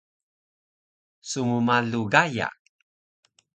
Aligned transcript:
Smmalu 1.31 2.01
Gaya 2.13 2.49